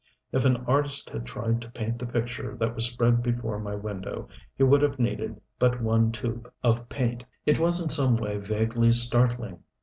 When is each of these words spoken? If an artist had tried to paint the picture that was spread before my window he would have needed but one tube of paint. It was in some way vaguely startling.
If 0.31 0.45
an 0.45 0.57
artist 0.65 1.11
had 1.11 1.27
tried 1.27 1.61
to 1.61 1.69
paint 1.69 1.99
the 1.99 2.07
picture 2.07 2.55
that 2.57 2.73
was 2.73 2.87
spread 2.87 3.21
before 3.21 3.59
my 3.59 3.75
window 3.75 4.29
he 4.57 4.63
would 4.63 4.81
have 4.81 4.97
needed 4.97 5.39
but 5.59 5.79
one 5.79 6.11
tube 6.11 6.51
of 6.63 6.89
paint. 6.89 7.23
It 7.45 7.59
was 7.59 7.79
in 7.79 7.89
some 7.89 8.17
way 8.17 8.37
vaguely 8.37 8.93
startling. 8.93 9.59